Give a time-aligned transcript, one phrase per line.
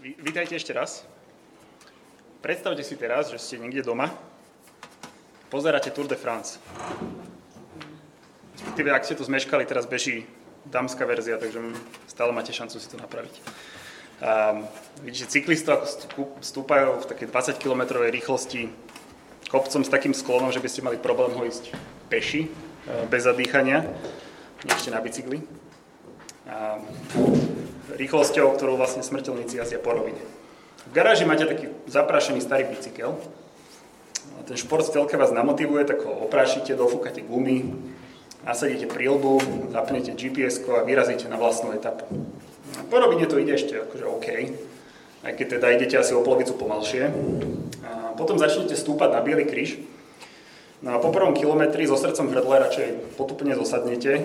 [0.00, 1.04] Vítajte ešte raz.
[2.40, 4.08] Predstavte si teraz, že ste niekde doma,
[5.52, 6.56] pozeráte Tour de France.
[8.56, 10.24] Respektíve, ak ste to zmeškali, teraz beží
[10.64, 11.60] dámska verzia, takže
[12.08, 13.34] stále máte šancu si to napraviť.
[14.24, 14.64] Um,
[15.04, 18.72] vidíte cyklistov, ako stúpajú v takej 20 km rýchlosti
[19.52, 21.76] kopcom s takým sklonom, že by ste mali problém ho ísť
[22.08, 22.50] peši, e,
[23.04, 23.84] bez zadýchania,
[24.64, 25.44] ešte na bicykli.
[26.48, 27.49] Um,
[27.96, 30.22] rýchlosťou, ktorou vlastne smrteľníci jazdia po rovine.
[30.88, 33.14] V garáži máte taký zaprašený starý bicykel.
[34.48, 37.70] Ten šport v telke vás namotivuje, tak ho oprášite, dofúkate gumy,
[38.42, 39.38] nasadíte prílbu,
[39.70, 42.08] zapnete gps a vyrazíte na vlastnú etapu.
[42.90, 44.28] Po rovine to ide ešte akože OK,
[45.22, 47.12] aj keď teda idete asi o polovicu pomalšie.
[47.84, 49.78] A potom začnete stúpať na Bielý kríž,
[50.80, 52.88] No a po prvom kilometri so srdcom v hrdle radšej
[53.20, 54.24] potupne zosadnete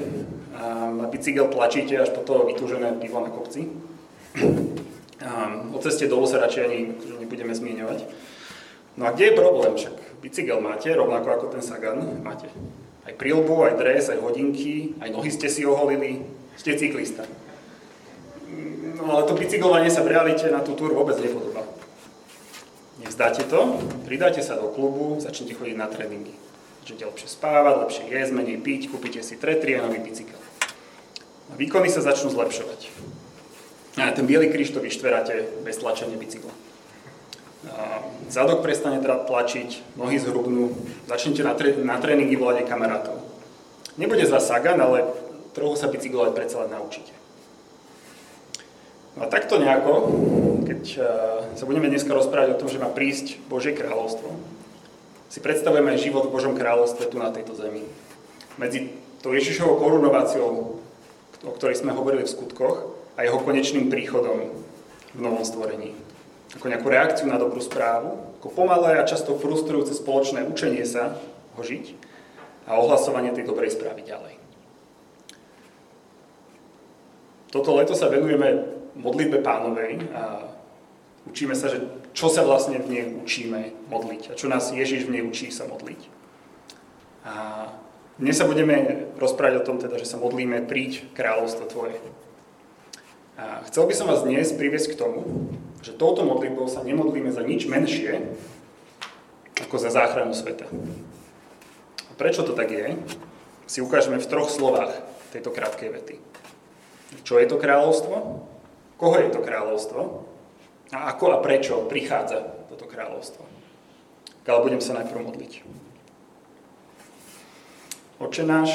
[0.56, 3.68] a bicykel tlačíte až po to vytúžené pivo na kopci.
[5.20, 6.80] A o ceste dolu sa radšej ani
[7.20, 8.08] nebudeme zmieňovať.
[8.96, 9.76] No a kde je problém?
[9.76, 12.48] Však bicykel máte, rovnako ako ten Sagan, máte
[13.06, 16.24] aj prílbu, aj dres, aj hodinky, aj nohy ste si oholili,
[16.56, 17.28] ste cyklista.
[18.96, 21.68] No ale to bicyklovanie sa v realite na tú túr vôbec nepodobá.
[22.96, 26.32] Nevzdáte to, pridáte sa do klubu, začnete chodiť na tréningy.
[26.84, 30.40] Začnete lepšie spávať, lepšie jesť, menej piť, kúpite si tretri a nový bicykel.
[31.60, 32.88] Výkony sa začnú zlepšovať.
[34.00, 36.52] A ten biely kríž to vyštveráte bez tlačenia bicykla.
[37.66, 40.76] A zadok prestane tlačiť, nohy zhrubnú,
[41.08, 43.18] začnete na, tre- na tréningy volať kamarátov.
[43.96, 45.08] Nebude z vás sagan, ale
[45.56, 47.16] trochu sa bicyklovať predsa len naučíte.
[49.16, 49.92] No a takto nejako,
[50.86, 54.30] keď sa budeme dneska rozprávať o tom, že má prísť Božie kráľovstvo,
[55.34, 57.82] si predstavujeme život v Božom kráľovstve tu na tejto zemi.
[58.62, 58.94] Medzi
[59.26, 60.78] tou Ježišovou korunováciou,
[61.42, 62.78] o ktorej sme hovorili v skutkoch,
[63.16, 64.52] a jeho konečným príchodom
[65.16, 65.96] v novom stvorení.
[66.56, 71.16] Ako nejakú reakciu na dobrú správu, ako pomalé a často frustrujúce spoločné učenie sa
[71.56, 71.96] ho žiť
[72.68, 74.36] a ohlasovanie tej dobrej správy ďalej.
[77.56, 78.68] Toto leto sa venujeme
[79.00, 80.52] modlitbe pánovej a
[81.30, 85.20] učíme sa, že čo sa vlastne v nej učíme modliť a čo nás Ježiš v
[85.20, 86.02] nej učí sa modliť.
[87.26, 87.34] A
[88.16, 92.00] dnes sa budeme rozprávať o tom, teda, že sa modlíme príď kráľovstvo Tvoje.
[93.36, 95.52] A chcel by som vás dnes priviesť k tomu,
[95.84, 98.32] že touto modlitbou sa nemodlíme za nič menšie,
[99.60, 100.70] ako za záchranu sveta.
[102.08, 102.96] A prečo to tak je,
[103.68, 104.96] si ukážeme v troch slovách
[105.36, 106.16] tejto krátkej vety.
[107.28, 108.16] Čo je to kráľovstvo?
[108.96, 110.02] Koho je to kráľovstvo?
[110.94, 113.46] A ako a prečo prichádza toto kráľovstvo.
[114.46, 115.54] Ale budem sa najprv modliť.
[118.22, 118.72] Oče náš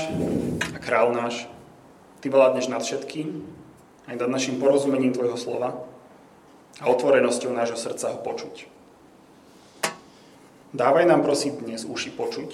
[0.74, 1.46] a král náš,
[2.20, 3.48] Ty vládneš nad všetkým,
[4.04, 5.88] aj nad našim porozumením Tvojho slova
[6.76, 8.68] a otvorenosťou nášho srdca ho počuť.
[10.76, 12.50] Dávaj nám prosím dnes uši počuť,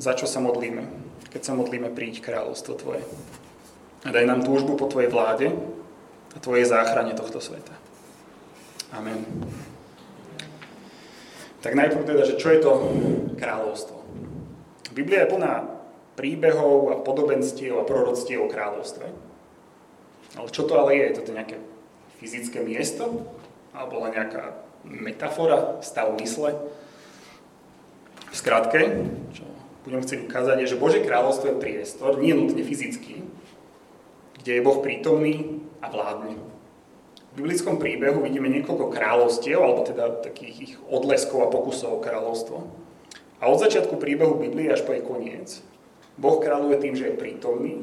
[0.00, 0.88] za čo sa modlíme,
[1.28, 3.04] keď sa modlíme príť kráľovstvo Tvoje.
[4.02, 5.52] A daj nám túžbu po Tvojej vláde
[6.32, 7.76] a Tvojej záchrane tohto sveta.
[8.92, 9.24] Amen.
[11.64, 12.72] Tak najprv teda, že čo je to
[13.40, 13.96] kráľovstvo?
[14.92, 15.52] Biblia je plná
[16.18, 19.06] príbehov a podobenstiev a proroctiev o kráľovstve.
[20.36, 21.04] Ale čo to ale je?
[21.08, 21.56] Je to nejaké
[22.20, 23.24] fyzické miesto?
[23.72, 26.52] Alebo len nejaká metafora, stav mysle?
[28.28, 29.48] V skratke, čo
[29.88, 33.24] budem chcieť ukázať, je, že Bože kráľovstvo je priestor, nie nutne fyzický,
[34.40, 36.51] kde je Boh prítomný a vládne.
[37.32, 42.56] V biblickom príbehu vidíme niekoľko kráľovstiev, alebo teda takých ich odleskov a pokusov o kráľovstvo.
[43.40, 45.64] A od začiatku príbehu Biblie až po jej koniec
[46.20, 47.80] Boh kráľuje tým, že je prítomný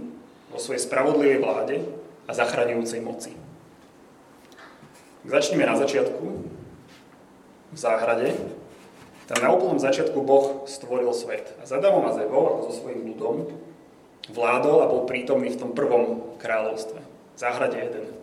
[0.53, 1.81] vo svojej spravodlivej vláde
[2.29, 3.33] a zachraňujúcej moci.
[5.25, 6.25] Začneme na začiatku,
[7.69, 8.33] v záhrade.
[9.29, 11.53] Tam na úplnom začiatku Boh stvoril svet.
[11.61, 13.45] A za Adamom a Zevou, ako so svojím ľudom,
[14.33, 16.97] vládol a bol prítomný v tom prvom kráľovstve.
[17.01, 18.18] V záhrade jeden.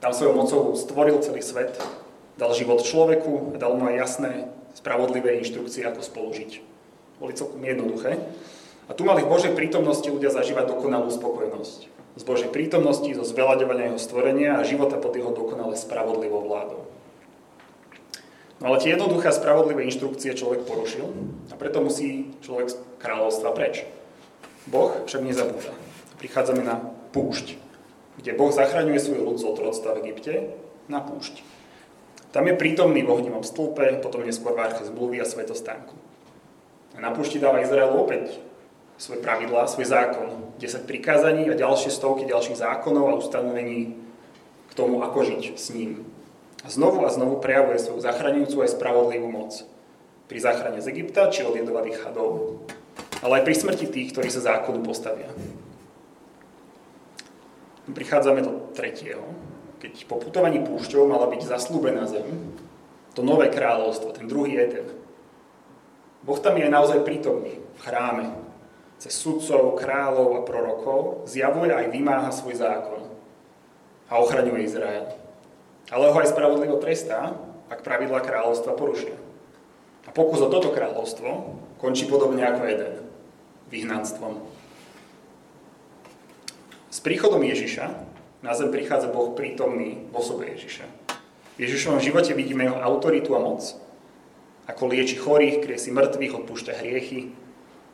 [0.00, 1.76] Tam svojou mocou stvoril celý svet,
[2.40, 4.32] dal život človeku a dal mu aj jasné,
[4.72, 6.50] spravodlivé inštrukcie, ako spolužiť.
[7.20, 8.16] Boli celkom jednoduché.
[8.88, 11.92] A tu mali v Božej prítomnosti ľudia zažívať dokonalú spokojnosť.
[12.16, 16.88] Z Božej prítomnosti, zo zveľaďovania jeho stvorenia a života pod jeho dokonale spravodlivou vládou.
[18.60, 21.06] No ale tie jednoduché a spravodlivé inštrukcie človek porušil
[21.48, 23.88] a preto musí človek z kráľovstva preč.
[24.68, 25.72] Boh však nezabúda.
[26.20, 26.76] Prichádzame na
[27.16, 27.56] púšť,
[28.20, 30.52] kde Boh zachraňuje svoj ľud z otroctva v Egypte
[30.92, 31.40] na púšť.
[32.30, 35.96] Tam je prítomný v ohnivom stĺpe, potom neskôr v arche zmluvy a svetostánku.
[36.94, 38.38] A na púšti dáva Izrael opäť
[39.00, 43.96] svoje pravidlá, svoj zákon, 10 prikázaní a ďalšie stovky ďalších zákonov a ustanovení
[44.68, 46.04] k tomu, ako žiť s ním.
[46.60, 49.64] A znovu a znovu prejavuje svoju zachraňujúcu aj spravodlivú moc.
[50.28, 52.60] Pri záchrane z Egypta či od jedovatých chadov,
[53.24, 55.32] ale aj pri smrti tých, ktorí sa zákonu postavia.
[57.90, 59.22] Prichádzame do tretieho.
[59.80, 62.28] Keď po putovaní púšťou mala byť zaslúbená zem,
[63.16, 64.86] to nové kráľovstvo, ten druhý Eden.
[66.20, 68.26] Boh tam je naozaj prítomný v chráme.
[69.00, 73.00] Cez sudcov, kráľov a prorokov zjavuje aj vymáha svoj zákon
[74.12, 75.08] a ochraňuje Izrael.
[75.88, 77.32] Ale ho aj spravodlivo trestá,
[77.72, 79.16] ak pravidla kráľovstva porušia.
[80.04, 82.94] A pokus o toto kráľovstvo končí podobne ako jeden,
[83.72, 84.59] vyhnanstvom.
[86.90, 87.86] S príchodom Ježiša
[88.42, 90.84] na zem prichádza Boh prítomný v osobe Ježiša.
[91.54, 93.62] V Ježišovom živote vidíme jeho autoritu a moc.
[94.66, 97.30] Ako lieči chorých, kriesi mŕtvych, odpúšťa hriechy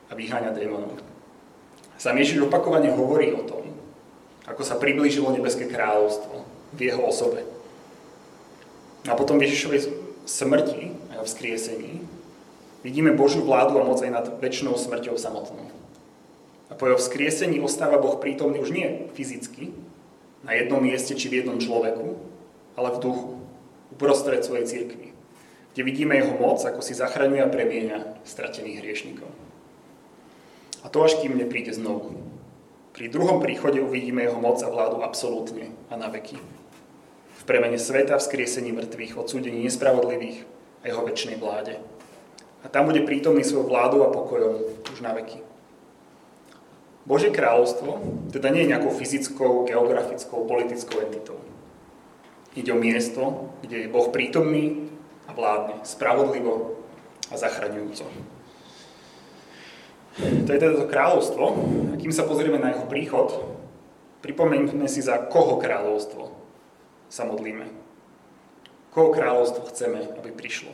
[0.09, 0.97] a vyháňa démonov.
[2.01, 3.69] Sám Ježiš opakovane hovorí o tom,
[4.49, 6.41] ako sa priblížilo nebeské kráľovstvo
[6.73, 7.45] v jeho osobe.
[9.05, 9.93] A potom v Ježišovej
[10.25, 12.01] smrti a vzkriesení
[12.81, 15.69] vidíme Božiu vládu a moc aj nad väčšnou smrťou samotnou.
[16.77, 19.73] Po jeho vzkriesení ostáva Boh prítomný už nie fyzicky,
[20.45, 22.15] na jednom mieste či v jednom človeku,
[22.77, 23.41] ale v duchu,
[23.91, 25.09] uprostred svojej cirkvi,
[25.73, 29.29] kde vidíme jeho moc, ako si zachraňuje a premieňa stratených hriešnikov.
[30.85, 32.13] A to až kým nepríde znovu.
[32.93, 36.37] Pri druhom príchode uvidíme jeho moc a vládu absolútne a na veky.
[37.37, 40.45] V premene sveta, v skriesení mŕtvych, odsúdení nespravodlivých
[40.81, 41.77] a jeho väčšnej vláde.
[42.61, 44.53] A tam bude prítomný svojou vládou a pokojom
[44.93, 45.56] už na veky.
[47.07, 48.03] Božie kráľovstvo
[48.35, 51.39] teda nie je nejakou fyzickou, geografickou, politickou entitou.
[52.51, 54.91] Ide o miesto, kde je Boh prítomný
[55.23, 56.83] a vládne spravodlivo
[57.31, 58.03] a zachraňujúco.
[60.17, 61.45] To je teda to kráľovstvo.
[61.93, 63.55] A kým sa pozrieme na jeho príchod,
[64.25, 66.33] pripomeňme si, za koho kráľovstvo
[67.07, 67.69] sa modlíme.
[68.91, 70.73] Koho kráľovstvo chceme, aby prišlo.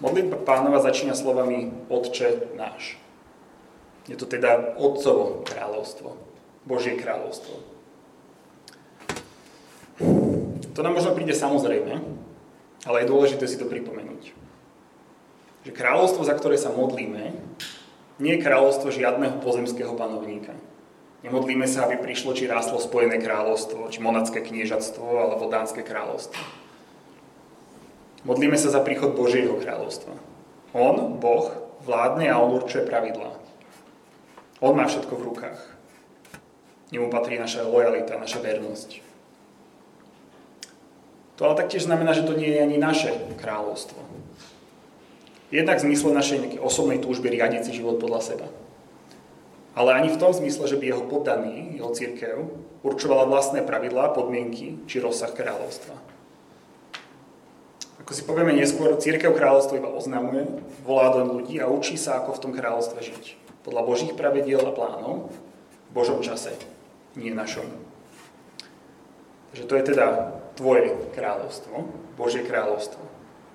[0.00, 2.96] Modlitba pánova začína slovami Otče náš.
[4.10, 6.18] Je to teda Otcovo kráľovstvo,
[6.66, 7.54] Božie kráľovstvo.
[10.74, 12.02] To nám možno príde samozrejme,
[12.90, 14.34] ale je dôležité si to pripomenúť.
[15.62, 17.36] Že kráľovstvo, za ktoré sa modlíme,
[18.18, 20.58] nie je kráľovstvo žiadneho pozemského panovníka.
[21.20, 26.40] Nemodlíme sa, aby prišlo či ráslo Spojené kráľovstvo, či monacké kniežatstvo, alebo Dánske kráľovstvo.
[28.24, 30.16] Modlíme sa za príchod Božieho kráľovstva.
[30.72, 31.52] On, Boh,
[31.84, 33.39] vládne a on určuje pravidlá.
[34.60, 35.60] On má všetko v rukách.
[36.92, 39.00] Nemu patrí naša lojalita, naša vernosť.
[41.40, 43.96] To ale taktiež znamená, že to nie je ani naše kráľovstvo.
[45.48, 48.46] Jednak v zmysle našej nejakej osobnej túžby riadiť si život podľa seba.
[49.72, 52.52] Ale ani v tom zmysle, že by jeho poddaný, jeho církev,
[52.84, 55.96] určovala vlastné pravidlá, podmienky či rozsah kráľovstva.
[58.04, 60.44] Ako si povieme neskôr, církev kráľovstvo iba oznamuje,
[60.84, 64.72] volá do ľudí a učí sa, ako v tom kráľovstve žiť podľa Božích pravidiel a
[64.72, 65.28] plánov
[65.90, 66.54] v Božom čase,
[67.18, 67.66] nie našom.
[69.50, 70.06] Takže to je teda
[70.54, 71.74] tvoje kráľovstvo,
[72.14, 73.02] Božie kráľovstvo.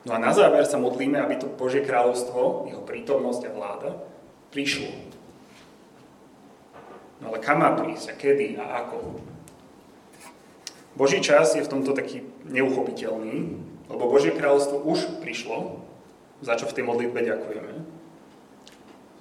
[0.05, 3.89] No a na záver sa modlíme, aby to Božie kráľovstvo, jeho prítomnosť a vláda
[4.53, 4.91] prišlo.
[7.23, 9.17] No ale kam má prísť a kedy a ako?
[10.99, 13.57] Boží čas je v tomto taký neuchopiteľný,
[13.89, 15.81] lebo Božie kráľovstvo už prišlo,
[16.43, 17.94] za čo v tej modlitbe ďakujeme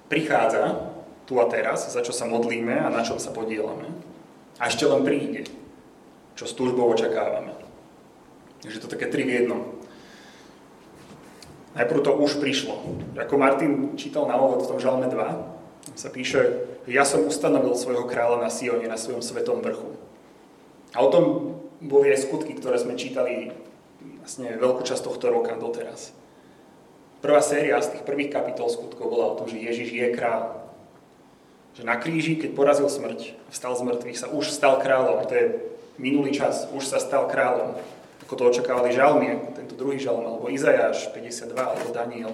[0.07, 0.93] prichádza
[1.25, 3.89] tu a teraz, za čo sa modlíme a na čom sa podielame.
[4.61, 5.49] A ešte len príde,
[6.37, 7.51] čo s túžbou očakávame.
[8.61, 9.61] Takže to také tri v jednom.
[11.75, 12.79] Najprv to už prišlo.
[13.19, 18.09] Ako Martin čítal na úvod v tom žalme 2, sa píše, ja som ustanovil svojho
[18.09, 19.93] kráľa na Sione, na svojom svetom vrchu.
[20.95, 21.25] A o tom
[21.83, 23.51] boli aj skutky, ktoré sme čítali
[24.23, 26.15] vlastne veľkú časť tohto roka doteraz.
[27.25, 30.61] Prvá séria z tých prvých kapitol skutkov bola o tom, že Ježiš je král.
[31.73, 35.25] Že na kríži, keď porazil smrť, vstal z mŕtvych, sa už stal kráľom.
[35.25, 35.57] To je
[35.97, 37.81] minulý čas, už sa stal kráľom.
[38.21, 42.29] Ako to očakávali žalmy, ako tento druhý žalm, alebo Izajáš 52, alebo Daniel.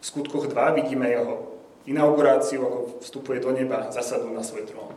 [0.00, 1.52] V skutkoch 2 vidíme jeho
[1.84, 4.96] inauguráciu, ako vstupuje do neba, zasadnú na svoj trón.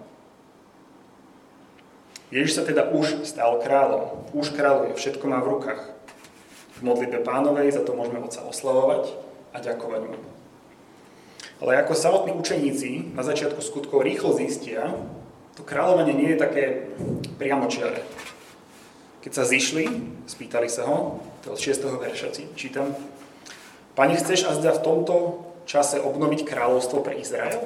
[2.32, 4.32] Ježiš sa teda už stal kráľom.
[4.32, 5.99] Už kráľuje, všetko má v rukách
[6.80, 9.12] v modlitbe pánovej, za to môžeme Otca oslavovať
[9.52, 10.20] a ďakovať mu.
[11.60, 14.96] Ale ako samotní učeníci na začiatku skutkov rýchlo zistia,
[15.60, 16.64] to kráľovanie nie je také
[17.36, 18.00] priamočiare.
[19.20, 19.92] Keď sa zišli,
[20.24, 21.84] spýtali sa ho, to od 6.
[21.84, 22.96] verša čítam,
[24.00, 25.16] Pane, chceš azda v tomto
[25.68, 27.60] čase obnoviť kráľovstvo pre Izrael?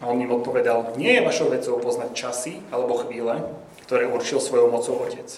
[0.00, 3.44] A on im odpovedal, nie je vašou vecou poznať časy alebo chvíle,
[3.84, 5.28] ktoré určil svojou mocou Otec.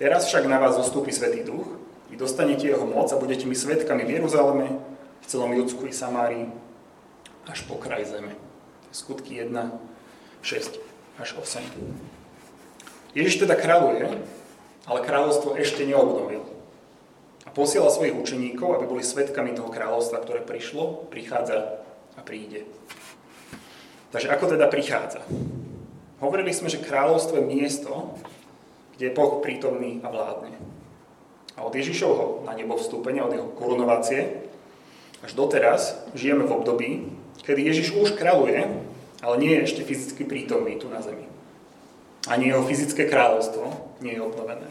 [0.00, 1.81] Teraz však na vás zostúpi Svetý Duch,
[2.12, 4.68] vy dostanete jeho moc a budete mi svetkami v Jeruzaleme,
[5.24, 6.52] v celom Judsku i Samárii,
[7.48, 8.36] až po kraj zeme.
[8.92, 9.48] Skutky 1,
[10.44, 10.76] 6
[11.16, 11.64] až 8.
[13.16, 14.12] Ježiš teda kráľuje,
[14.84, 16.44] ale kráľovstvo ešte neobnovil.
[17.44, 21.80] A posiela svojich učeníkov, aby boli svetkami toho kráľovstva, ktoré prišlo, prichádza
[22.12, 22.68] a príde.
[24.12, 25.24] Takže ako teda prichádza?
[26.20, 28.20] Hovorili sme, že kráľovstvo je miesto,
[29.00, 30.81] kde je Boh prítomný a vládne.
[31.56, 34.48] A od Ježišovho na nebo vstúpenia, od jeho korunovácie,
[35.22, 36.90] až doteraz žijeme v období,
[37.44, 38.66] kedy Ježiš už kráľuje,
[39.22, 41.30] ale nie je ešte fyzicky prítomný tu na zemi.
[42.26, 43.70] Ani jeho fyzické kráľovstvo
[44.02, 44.66] nie je obnovené.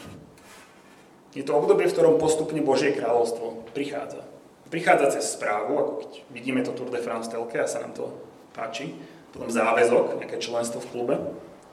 [1.31, 4.27] Je to obdobie, v ktorom postupne Božie kráľovstvo prichádza.
[4.67, 8.11] Prichádza cez správu, ako keď vidíme to Tour de France telke a sa nám to
[8.55, 8.95] páči,
[9.31, 11.15] potom záväzok, nejaké členstvo v klube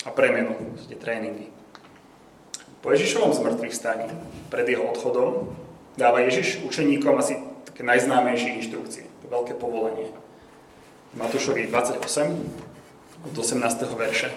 [0.07, 0.55] a premenu,
[0.99, 1.51] tréningy.
[2.79, 4.07] Po Ježišovom zmrtvých staní,
[4.55, 5.51] pred jeho odchodom,
[5.99, 10.15] dáva Ježiš učeníkom asi také najznámejšie inštrukcie, veľké povolenie.
[11.19, 11.99] Matúšovi 28,
[13.27, 13.83] od 18.
[13.99, 14.31] verše.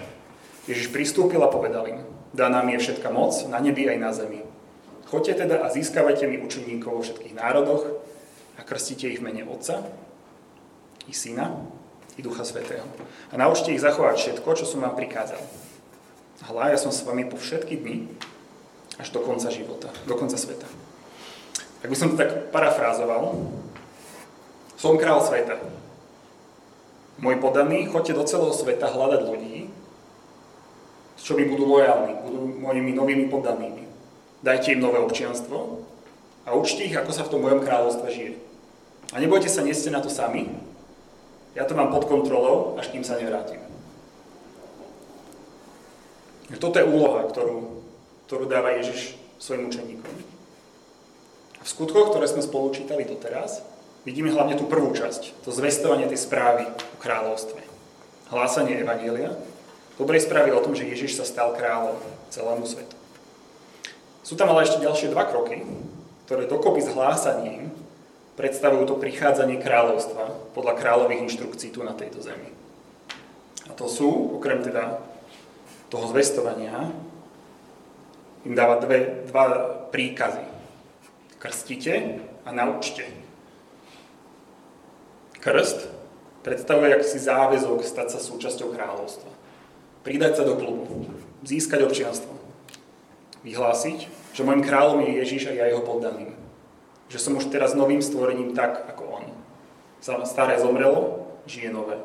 [0.66, 2.02] Ježiš pristúpil a povedal im,
[2.34, 4.42] dá nám je všetka moc na nebi aj na zemi.
[5.06, 7.84] Choďte teda a získavajte mi učeníkov vo všetkých národoch
[8.58, 9.86] a krstite ich v mene Otca
[11.06, 11.62] i Syna
[12.18, 12.88] i Ducha Svetého.
[13.30, 15.42] A naučte ich zachovať všetko, čo som vám prikázal.
[16.42, 18.10] Hľa, ja som s vami po všetky dny
[19.00, 20.68] až do konca života, do konca sveta.
[21.82, 23.38] Ak by som to tak parafrázoval,
[24.78, 25.62] som král sveta.
[27.22, 29.70] Môj podaný, choďte do celého sveta hľadať ľudí,
[31.22, 33.86] čo mi budú lojálni, budú mojimi novými poddanými.
[34.42, 35.86] Dajte im nové občianstvo
[36.50, 38.34] a učte ich, ako sa v tom mojom kráľovstve žije.
[39.14, 40.50] A nebojte sa, nie na to sami.
[41.54, 43.62] Ja to mám pod kontrolou, až kým sa nevrátim.
[46.58, 47.81] Toto je úloha, ktorú
[48.32, 50.16] ktorú dáva Ježiš svojim učeníkom.
[51.60, 53.60] V skutkoch, ktoré sme spolu čítali doteraz,
[54.08, 57.60] vidíme hlavne tú prvú časť, to zvestovanie tej správy o kráľovstve.
[58.32, 59.36] Hlásanie Evanielia,
[60.00, 62.00] dobrej správy o tom, že Ježiš sa stal kráľom
[62.32, 62.96] celému svetu.
[64.24, 65.68] Sú tam ale ešte ďalšie dva kroky,
[66.24, 67.68] ktoré dokopy s hlásaním
[68.40, 72.48] predstavujú to prichádzanie kráľovstva podľa kráľových inštrukcií tu na tejto zemi.
[73.68, 75.04] A to sú, okrem teda
[75.92, 76.96] toho zvestovania,
[78.46, 79.46] im dáva dve, dva
[79.94, 80.42] príkazy.
[81.38, 83.06] Krstite a naučte.
[85.42, 85.90] Krst
[86.46, 89.30] predstavuje aký záväzok stať sa súčasťou kráľovstva.
[90.06, 91.10] Pridať sa do klubu,
[91.46, 92.34] získať občianstvo.
[93.42, 94.00] Vyhlásiť,
[94.38, 96.34] že môjim kráľom je Ježiš a ja jeho poddaným.
[97.10, 99.26] Že som už teraz novým stvorením tak, ako on.
[100.02, 101.98] Staré zomrelo, žije nové.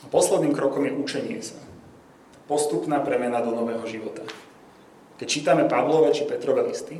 [0.00, 1.67] A posledným krokom je učenie sa
[2.48, 4.24] postupná premena do nového života.
[5.20, 6.98] Keď čítame Pavlové či Petrové listy,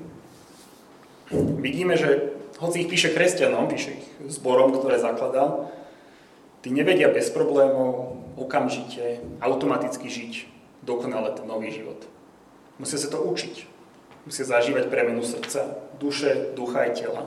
[1.58, 5.72] vidíme, že hoci ich píše kresťanom, píše ich zborom, ktoré zakladal,
[6.60, 10.34] tí nevedia bez problémov okamžite, automaticky žiť
[10.84, 12.04] dokonale ten nový život.
[12.78, 13.66] Musia sa to učiť.
[14.28, 17.22] Musia zažívať premenu srdca, duše, ducha aj tela,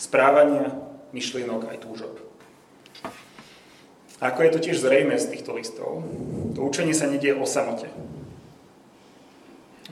[0.00, 0.72] správania,
[1.12, 2.25] myšlienok aj túžob.
[4.16, 6.00] Ako je to tiež zrejme z týchto listov,
[6.56, 7.92] to učenie sa nedie o samote.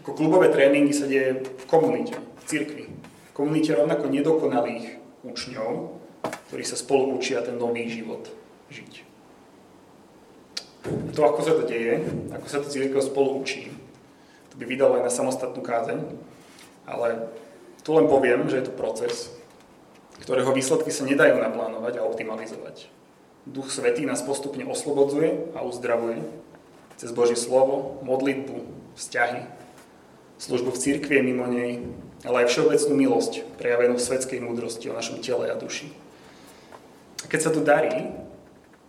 [0.00, 2.84] Ako klubové tréningy sa deje v komunite, v cirkvi.
[2.88, 4.96] V komunite rovnako nedokonalých
[5.28, 6.00] učňov,
[6.48, 8.32] ktorí sa spolu učia ten nový život
[8.72, 8.92] žiť.
[11.16, 13.72] To, ako sa to deje, ako sa to církev spolu učí,
[14.52, 16.00] to by vydalo aj na samostatnú kázeň,
[16.84, 17.32] ale
[17.80, 19.32] tu len poviem, že je to proces,
[20.20, 22.88] ktorého výsledky sa nedajú naplánovať a optimalizovať.
[23.44, 26.24] Duch Svetý nás postupne oslobodzuje a uzdravuje
[26.96, 28.56] cez Božie slovo, modlitbu,
[28.96, 29.44] vzťahy,
[30.40, 31.84] službu v cirkvi mimo nej,
[32.24, 35.92] ale aj všeobecnú milosť, prejavenú v svetskej múdrosti o našom tele a duši.
[37.20, 38.16] A keď sa to darí,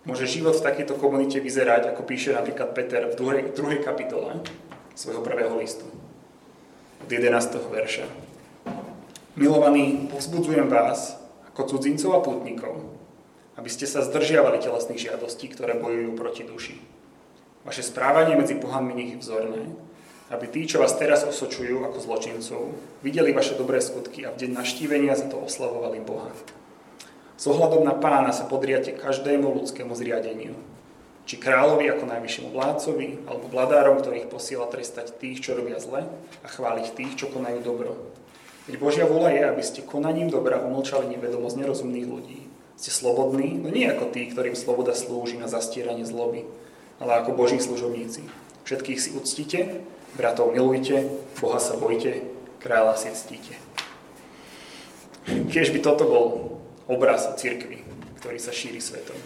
[0.08, 4.40] môže život v takejto komunite vyzerať, ako píše napríklad Peter v druhej, druhej kapitole
[4.96, 5.84] svojho prvého listu,
[7.04, 7.28] od 11.
[7.60, 8.08] verša.
[9.36, 11.20] Milovaní, povzbudzujem vás,
[11.52, 12.96] ako cudzincov a putníkov,
[13.56, 16.76] aby ste sa zdržiavali telesných žiadostí, ktoré bojujú proti duši.
[17.64, 19.64] Vaše správanie medzi pohanmi nech je vzorné,
[20.30, 22.62] aby tí, čo vás teraz osočujú ako zločincov,
[23.02, 26.30] videli vaše dobré skutky a v deň naštívenia za to oslavovali Boha.
[27.36, 30.56] S ohľadom na pána sa podriate každému ľudskému zriadeniu,
[31.26, 36.06] či kráľovi ako najvyššiemu vládcovi, alebo vladárom, ktorých posiela trestať tých, čo robia zle
[36.46, 37.98] a chváliť tých, čo konajú dobro.
[38.70, 42.40] Veď Božia vôľa je, aby ste konaním dobra umlčali nevedomosť nerozumných ľudí
[42.76, 46.44] ste slobodní, no nie ako tí, ktorým sloboda slúži na zastieranie zloby,
[47.00, 48.28] ale ako Boží služobníci.
[48.68, 49.84] Všetkých si uctite,
[50.20, 51.08] bratov milujte,
[51.40, 52.24] Boha sa bojte,
[52.60, 53.56] kráľa si ctíte.
[55.26, 56.26] Kiež by toto bol
[56.86, 57.82] obraz cirkvi,
[58.22, 59.18] ktorý sa šíri svetom.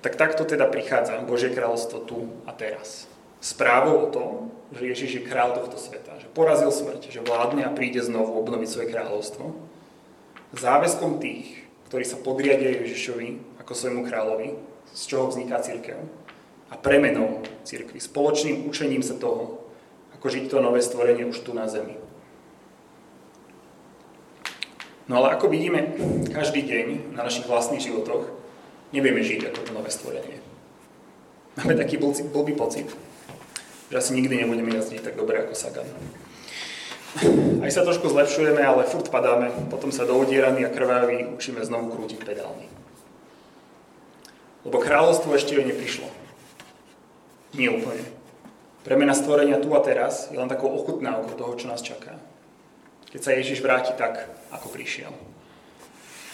[0.00, 3.04] Tak takto teda prichádza Božie kráľovstvo tu a teraz.
[3.40, 4.30] Správou o tom,
[4.72, 8.68] že Ježiš je kráľ tohto sveta, že porazil smrť, že vládne a príde znovu obnoviť
[8.68, 9.44] svoje kráľovstvo.
[10.50, 14.58] Záväzkom tých, ktorí sa podriadia Ježišovi ako svojmu kráľovi,
[14.90, 15.98] z čoho vzniká církev,
[16.70, 19.62] a premenou církvy, spoločným učením sa toho,
[20.14, 21.98] ako žiť to nové stvorenie už tu na zemi.
[25.10, 25.98] No ale ako vidíme,
[26.30, 28.30] každý deň na našich vlastných životoch
[28.94, 30.38] nevieme žiť ako to nové stvorenie.
[31.58, 32.86] Máme taký blbý pocit,
[33.90, 35.86] že asi nikdy nebudeme jazdiť tak dobre ako Sagan.
[37.60, 42.22] Aj sa trošku zlepšujeme, ale furt padáme, potom sa doodieraní a krvaví učíme znovu krútiť
[42.22, 42.70] pedálmi.
[44.62, 46.06] Lebo kráľovstvo ešte neprišlo.
[47.58, 48.06] Nie úplne.
[48.86, 52.14] Premena stvorenia tu a teraz je len takou ochutnávkou toho, čo nás čaká.
[53.10, 55.10] Keď sa Ježiš vráti tak, ako prišiel.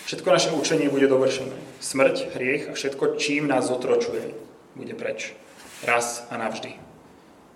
[0.06, 1.56] Všetko naše učenie bude dovršené.
[1.80, 4.36] Smrť, hriech a všetko, čím nás zotročuje,
[4.76, 5.32] bude preč.
[5.82, 6.78] Raz a navždy.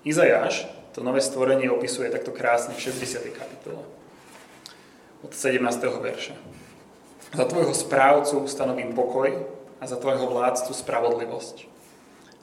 [0.09, 3.31] Izajáš to nové stvorenie opisuje takto krásne v 60.
[3.31, 3.83] kapitole.
[5.23, 5.63] Od 17.
[6.03, 6.35] verša.
[7.31, 9.31] Za tvojho správcu stanovím pokoj
[9.79, 11.71] a za tvojho vládcu spravodlivosť.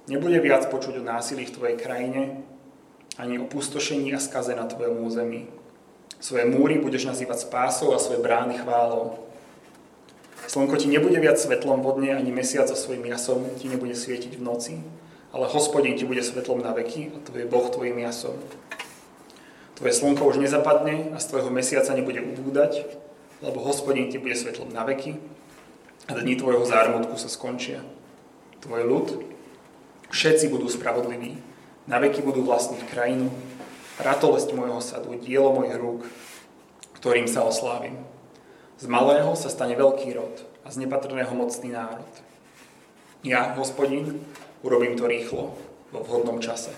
[0.07, 2.39] Nebude viac počuť o násilí v tvojej krajine,
[3.19, 5.51] ani o pustošení a skaze na tvojom území.
[6.23, 9.27] Svoje múry budeš nazývať spásou a svoje brány chválou.
[10.47, 14.45] Slnko ti nebude viac svetlom vodne, ani mesiac so svojím jasom ti nebude svietiť v
[14.47, 14.79] noci,
[15.37, 18.33] ale hospodin ti bude svetlom na veky a tvoj Boh tvojim jasom.
[19.77, 22.89] Tvoje slnko už nezapadne a z tvojho mesiaca nebude ubúdať,
[23.45, 25.21] lebo hospodin ti bude svetlom na veky
[26.09, 27.85] a dni tvojho zármutku sa skončia.
[28.65, 29.07] Tvoj ľud,
[30.09, 31.37] všetci budú spravodliví,
[31.85, 33.29] na veky budú vlastniť krajinu,
[34.01, 36.09] ratolesť môjho sadu, dielo mojich rúk,
[36.97, 38.01] ktorým sa oslávim.
[38.81, 42.09] Z malého sa stane veľký rod a z nepatrného mocný národ.
[43.21, 44.25] Ja, hospodin,
[44.63, 45.53] urobím to rýchlo,
[45.91, 46.75] vo vhodnom čase.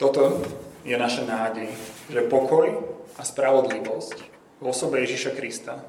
[0.00, 0.42] Toto
[0.82, 1.68] je naša nádej,
[2.08, 2.72] že pokoj
[3.14, 4.18] a spravodlivosť
[4.60, 5.84] v osobe Ježiša Krista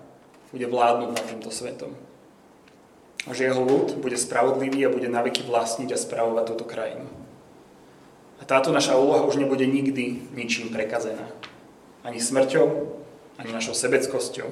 [0.51, 1.95] bude vládnuť nad týmto svetom.
[3.23, 7.07] A že jeho ľud bude spravodlivý a bude naveky vlastniť a spravovať túto krajinu.
[8.41, 11.29] A táto naša úloha už nebude nikdy ničím prekazená.
[12.01, 12.67] Ani smrťou,
[13.37, 14.49] ani našou sebeckosťou,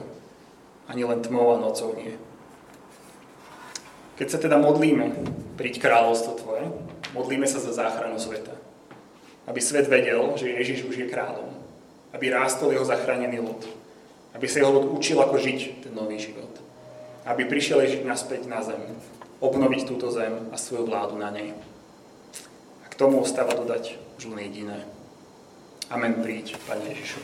[0.85, 2.13] ani len tmou a nocou nie.
[4.21, 5.09] Keď sa teda modlíme,
[5.59, 6.63] príď kráľovstvo Tvoje,
[7.11, 8.55] modlíme sa za záchranu sveta.
[9.43, 11.51] Aby svet vedel, že Ježiš už je kráľom.
[12.15, 13.79] Aby rástol jeho zachránený ľud
[14.33, 16.49] aby sa jeho ľud učil, ako žiť ten nový život.
[17.25, 18.79] Aby prišiel Ježiš naspäť na zem,
[19.41, 21.51] obnoviť túto zem a svoju vládu na nej.
[22.83, 24.85] A k tomu ostáva dodať už len jediné.
[25.89, 27.19] Amen, príď, Pane Ježišu.